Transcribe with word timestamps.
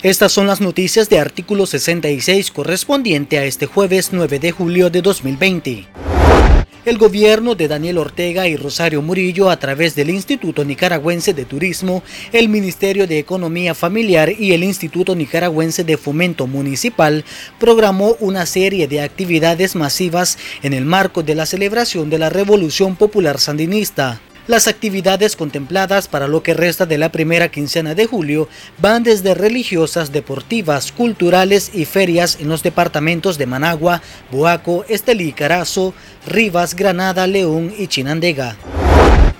Estas 0.00 0.30
son 0.30 0.46
las 0.46 0.60
noticias 0.60 1.08
de 1.08 1.18
artículo 1.18 1.66
66 1.66 2.52
correspondiente 2.52 3.36
a 3.38 3.44
este 3.44 3.66
jueves 3.66 4.10
9 4.12 4.38
de 4.38 4.52
julio 4.52 4.90
de 4.90 5.02
2020. 5.02 5.88
El 6.84 6.98
gobierno 6.98 7.56
de 7.56 7.66
Daniel 7.66 7.98
Ortega 7.98 8.46
y 8.46 8.56
Rosario 8.56 9.02
Murillo, 9.02 9.50
a 9.50 9.58
través 9.58 9.96
del 9.96 10.10
Instituto 10.10 10.64
Nicaragüense 10.64 11.34
de 11.34 11.44
Turismo, 11.44 12.04
el 12.32 12.48
Ministerio 12.48 13.08
de 13.08 13.18
Economía 13.18 13.74
Familiar 13.74 14.30
y 14.30 14.52
el 14.52 14.62
Instituto 14.62 15.16
Nicaragüense 15.16 15.82
de 15.82 15.96
Fomento 15.96 16.46
Municipal, 16.46 17.24
programó 17.58 18.16
una 18.20 18.46
serie 18.46 18.86
de 18.86 19.02
actividades 19.02 19.74
masivas 19.74 20.38
en 20.62 20.74
el 20.74 20.84
marco 20.84 21.24
de 21.24 21.34
la 21.34 21.44
celebración 21.44 22.08
de 22.08 22.20
la 22.20 22.30
Revolución 22.30 22.94
Popular 22.94 23.40
Sandinista. 23.40 24.20
Las 24.48 24.66
actividades 24.66 25.36
contempladas 25.36 26.08
para 26.08 26.26
lo 26.26 26.42
que 26.42 26.54
resta 26.54 26.86
de 26.86 26.96
la 26.96 27.12
primera 27.12 27.50
quincena 27.50 27.94
de 27.94 28.06
julio 28.06 28.48
van 28.78 29.02
desde 29.02 29.34
religiosas, 29.34 30.10
deportivas, 30.10 30.90
culturales 30.90 31.70
y 31.74 31.84
ferias 31.84 32.38
en 32.40 32.48
los 32.48 32.62
departamentos 32.62 33.36
de 33.36 33.44
Managua, 33.44 34.00
Boaco, 34.32 34.86
Estelí, 34.88 35.32
Carazo, 35.32 35.92
Rivas, 36.26 36.74
Granada, 36.74 37.26
León 37.26 37.74
y 37.76 37.88
Chinandega. 37.88 38.56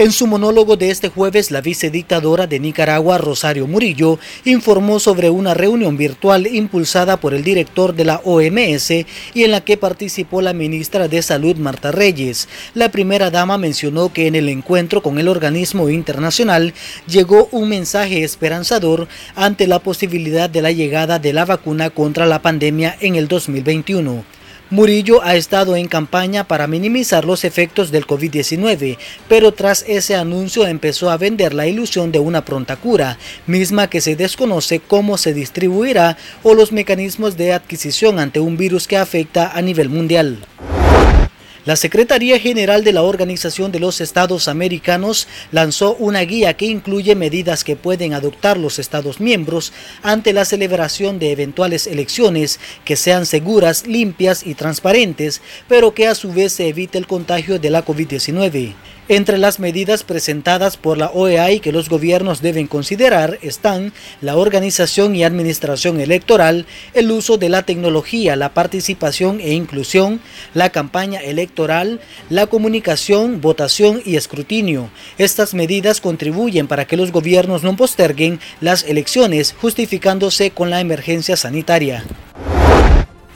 En 0.00 0.12
su 0.12 0.26
monólogo 0.26 0.78
de 0.78 0.90
este 0.90 1.10
jueves, 1.10 1.50
la 1.50 1.60
vicedictadora 1.60 2.46
de 2.46 2.58
Nicaragua, 2.58 3.18
Rosario 3.18 3.66
Murillo, 3.66 4.18
informó 4.46 4.98
sobre 4.98 5.28
una 5.28 5.52
reunión 5.52 5.98
virtual 5.98 6.46
impulsada 6.46 7.18
por 7.18 7.34
el 7.34 7.44
director 7.44 7.94
de 7.94 8.06
la 8.06 8.22
OMS 8.24 8.90
y 8.92 9.44
en 9.44 9.50
la 9.50 9.60
que 9.60 9.76
participó 9.76 10.40
la 10.40 10.54
ministra 10.54 11.06
de 11.06 11.20
Salud, 11.20 11.56
Marta 11.56 11.92
Reyes. 11.92 12.48
La 12.72 12.90
primera 12.90 13.30
dama 13.30 13.58
mencionó 13.58 14.10
que 14.10 14.26
en 14.26 14.36
el 14.36 14.48
encuentro 14.48 15.02
con 15.02 15.18
el 15.18 15.28
organismo 15.28 15.90
internacional 15.90 16.72
llegó 17.06 17.50
un 17.52 17.68
mensaje 17.68 18.24
esperanzador 18.24 19.06
ante 19.36 19.66
la 19.66 19.80
posibilidad 19.80 20.48
de 20.48 20.62
la 20.62 20.72
llegada 20.72 21.18
de 21.18 21.34
la 21.34 21.44
vacuna 21.44 21.90
contra 21.90 22.24
la 22.24 22.40
pandemia 22.40 22.96
en 23.02 23.16
el 23.16 23.28
2021. 23.28 24.39
Murillo 24.70 25.20
ha 25.24 25.34
estado 25.34 25.74
en 25.74 25.88
campaña 25.88 26.44
para 26.44 26.68
minimizar 26.68 27.24
los 27.24 27.42
efectos 27.42 27.90
del 27.90 28.06
COVID-19, 28.06 28.98
pero 29.28 29.52
tras 29.52 29.84
ese 29.88 30.14
anuncio 30.14 30.64
empezó 30.64 31.10
a 31.10 31.16
vender 31.16 31.54
la 31.54 31.66
ilusión 31.66 32.12
de 32.12 32.20
una 32.20 32.44
pronta 32.44 32.76
cura, 32.76 33.18
misma 33.48 33.90
que 33.90 34.00
se 34.00 34.14
desconoce 34.14 34.78
cómo 34.78 35.18
se 35.18 35.34
distribuirá 35.34 36.16
o 36.44 36.54
los 36.54 36.70
mecanismos 36.70 37.36
de 37.36 37.52
adquisición 37.52 38.20
ante 38.20 38.38
un 38.38 38.56
virus 38.56 38.86
que 38.86 38.96
afecta 38.96 39.50
a 39.50 39.60
nivel 39.60 39.88
mundial. 39.88 40.38
La 41.66 41.76
Secretaría 41.76 42.38
General 42.38 42.84
de 42.84 42.94
la 42.94 43.02
Organización 43.02 43.70
de 43.70 43.80
los 43.80 44.00
Estados 44.00 44.48
Americanos 44.48 45.28
lanzó 45.52 45.94
una 45.96 46.20
guía 46.20 46.54
que 46.54 46.64
incluye 46.64 47.14
medidas 47.14 47.64
que 47.64 47.76
pueden 47.76 48.14
adoptar 48.14 48.56
los 48.56 48.78
Estados 48.78 49.20
miembros 49.20 49.74
ante 50.02 50.32
la 50.32 50.46
celebración 50.46 51.18
de 51.18 51.32
eventuales 51.32 51.86
elecciones 51.86 52.60
que 52.86 52.96
sean 52.96 53.26
seguras, 53.26 53.86
limpias 53.86 54.46
y 54.46 54.54
transparentes, 54.54 55.42
pero 55.68 55.92
que 55.92 56.06
a 56.06 56.14
su 56.14 56.32
vez 56.32 56.54
se 56.54 56.68
evite 56.68 56.96
el 56.96 57.06
contagio 57.06 57.58
de 57.58 57.68
la 57.68 57.84
COVID-19. 57.84 58.74
Entre 59.12 59.38
las 59.38 59.58
medidas 59.58 60.04
presentadas 60.04 60.76
por 60.76 60.96
la 60.96 61.10
OEA 61.10 61.50
y 61.50 61.58
que 61.58 61.72
los 61.72 61.88
gobiernos 61.88 62.42
deben 62.42 62.68
considerar 62.68 63.40
están 63.42 63.92
la 64.20 64.36
organización 64.36 65.16
y 65.16 65.24
administración 65.24 65.98
electoral, 65.98 66.64
el 66.94 67.10
uso 67.10 67.36
de 67.36 67.48
la 67.48 67.64
tecnología, 67.64 68.36
la 68.36 68.54
participación 68.54 69.40
e 69.40 69.52
inclusión, 69.52 70.20
la 70.54 70.70
campaña 70.70 71.18
electoral, 71.18 71.98
la 72.28 72.46
comunicación, 72.46 73.40
votación 73.40 74.00
y 74.04 74.14
escrutinio. 74.14 74.90
Estas 75.18 75.54
medidas 75.54 76.00
contribuyen 76.00 76.68
para 76.68 76.84
que 76.84 76.96
los 76.96 77.10
gobiernos 77.10 77.64
no 77.64 77.76
posterguen 77.76 78.38
las 78.60 78.84
elecciones 78.84 79.56
justificándose 79.60 80.52
con 80.52 80.70
la 80.70 80.80
emergencia 80.80 81.36
sanitaria. 81.36 82.04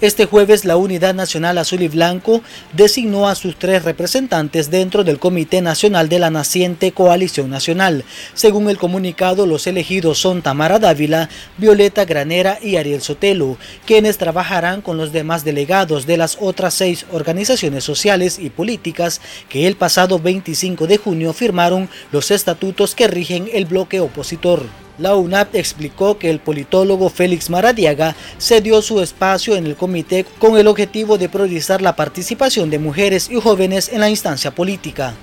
Este 0.00 0.26
jueves 0.26 0.64
la 0.64 0.76
Unidad 0.76 1.14
Nacional 1.14 1.56
Azul 1.56 1.82
y 1.82 1.86
Blanco 1.86 2.42
designó 2.72 3.28
a 3.28 3.36
sus 3.36 3.56
tres 3.56 3.84
representantes 3.84 4.68
dentro 4.68 5.04
del 5.04 5.20
Comité 5.20 5.62
Nacional 5.62 6.08
de 6.08 6.18
la 6.18 6.30
naciente 6.30 6.90
Coalición 6.90 7.48
Nacional. 7.48 8.04
Según 8.34 8.68
el 8.68 8.76
comunicado, 8.76 9.46
los 9.46 9.68
elegidos 9.68 10.18
son 10.18 10.42
Tamara 10.42 10.80
Dávila, 10.80 11.28
Violeta 11.58 12.04
Granera 12.04 12.58
y 12.60 12.74
Ariel 12.74 13.02
Sotelo, 13.02 13.56
quienes 13.86 14.18
trabajarán 14.18 14.82
con 14.82 14.96
los 14.96 15.12
demás 15.12 15.44
delegados 15.44 16.06
de 16.06 16.16
las 16.16 16.38
otras 16.40 16.74
seis 16.74 17.06
organizaciones 17.12 17.84
sociales 17.84 18.40
y 18.40 18.50
políticas 18.50 19.20
que 19.48 19.68
el 19.68 19.76
pasado 19.76 20.18
25 20.18 20.88
de 20.88 20.96
junio 20.96 21.32
firmaron 21.32 21.88
los 22.10 22.32
estatutos 22.32 22.96
que 22.96 23.06
rigen 23.06 23.48
el 23.52 23.64
bloque 23.64 24.00
opositor. 24.00 24.83
La 24.98 25.16
UNAP 25.16 25.56
explicó 25.56 26.18
que 26.18 26.30
el 26.30 26.38
politólogo 26.38 27.10
Félix 27.10 27.50
Maradiaga 27.50 28.14
cedió 28.38 28.80
su 28.80 29.00
espacio 29.00 29.56
en 29.56 29.66
el 29.66 29.74
comité 29.74 30.24
con 30.38 30.56
el 30.56 30.68
objetivo 30.68 31.18
de 31.18 31.28
priorizar 31.28 31.82
la 31.82 31.96
participación 31.96 32.70
de 32.70 32.78
mujeres 32.78 33.28
y 33.30 33.40
jóvenes 33.40 33.88
en 33.92 34.00
la 34.00 34.08
instancia 34.08 34.52
política. 34.52 35.14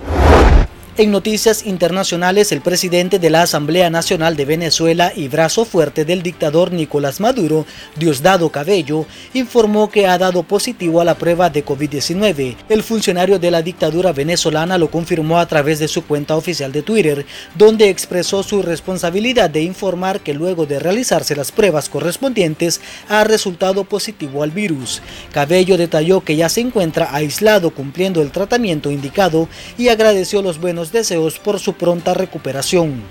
En 0.98 1.10
noticias 1.10 1.66
internacionales, 1.66 2.52
el 2.52 2.60
presidente 2.60 3.18
de 3.18 3.30
la 3.30 3.44
Asamblea 3.44 3.90
Nacional 3.90 4.36
de 4.36 4.44
Venezuela 4.44 5.14
y 5.16 5.30
brazo 5.30 5.64
fuerte 5.64 6.04
del 6.04 6.22
dictador 6.22 6.74
Nicolás 6.74 7.22
Maduro, 7.22 7.66
Diosdado 7.96 8.50
Cabello, 8.50 9.06
informó 9.34 9.90
que 9.90 10.06
ha 10.06 10.18
dado 10.18 10.44
positivo 10.44 11.00
a 11.00 11.06
la 11.06 11.16
prueba 11.16 11.50
de 11.50 11.64
COVID-19. 11.64 12.58
El 12.68 12.84
funcionario 12.84 13.40
de 13.40 13.52
la 13.52 13.62
dictadura 13.62 14.12
venezolana 14.12 14.78
lo 14.78 14.92
confirmó 14.92 15.40
a 15.40 15.46
través 15.46 15.80
de 15.80 15.88
su 15.88 16.04
cuenta 16.04 16.36
oficial 16.36 16.74
de 16.74 16.82
Twitter, 16.82 17.26
donde 17.56 17.88
expresó 17.88 18.44
su 18.44 18.62
responsabilidad 18.62 19.50
de 19.50 19.62
informar 19.62 20.20
que 20.20 20.34
luego 20.34 20.66
de 20.66 20.80
realizarse 20.80 21.38
las 21.38 21.54
pruebas 21.54 21.88
correspondientes 21.88 22.82
ha 23.08 23.24
resultado 23.24 23.86
positivo 23.86 24.44
al 24.44 24.52
virus. 24.52 25.02
Cabello 25.32 25.78
detalló 25.78 26.20
que 26.20 26.36
ya 26.36 26.50
se 26.50 26.60
encuentra 26.60 27.16
aislado 27.16 27.70
cumpliendo 27.70 28.22
el 28.22 28.32
tratamiento 28.32 28.92
indicado 28.92 29.48
y 29.78 29.88
agradeció 29.88 30.42
los 30.42 30.60
buenos 30.60 30.81
deseos 30.90 31.38
por 31.38 31.60
su 31.60 31.74
pronta 31.74 32.16
recuperación. 32.16 33.04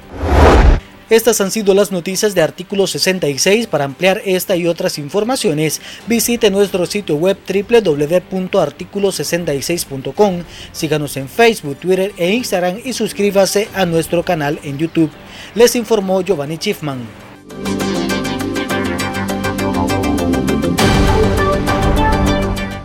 Estas 1.11 1.41
han 1.41 1.51
sido 1.51 1.75
las 1.75 1.91
noticias 1.91 2.37
de 2.37 2.43
artículo 2.43 2.87
66. 2.87 3.67
Para 3.67 3.85
ampliar 3.85 4.23
esta 4.25 4.55
y 4.55 4.69
otras 4.69 4.97
informaciones, 4.97 5.81
visite 6.07 6.53
nuestro 6.53 6.87
sitio 6.87 7.17
web 7.17 7.37
www.articulo66.com. 7.47 10.45
Síganos 10.71 11.17
en 11.17 11.29
Facebook, 11.29 11.79
Twitter 11.79 12.13
e 12.17 12.31
Instagram 12.31 12.79
y 12.85 12.93
suscríbase 12.93 13.67
a 13.75 13.87
nuestro 13.87 14.23
canal 14.25 14.61
en 14.63 14.79
YouTube. 14.79 15.11
Les 15.57 15.75
informó 15.75 16.23
Giovanni 16.23 16.55
Schiffman. 16.57 17.20